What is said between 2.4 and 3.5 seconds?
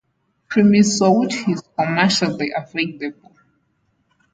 available.